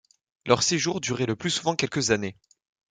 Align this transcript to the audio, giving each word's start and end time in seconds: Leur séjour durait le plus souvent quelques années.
Leur 0.47 0.63
séjour 0.63 0.99
durait 0.99 1.27
le 1.27 1.35
plus 1.35 1.51
souvent 1.51 1.75
quelques 1.75 2.09
années. 2.09 2.35